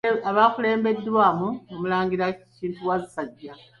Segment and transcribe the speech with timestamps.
[0.35, 3.53] Bakulembeddwamu Omulangira Kintu Wasajja.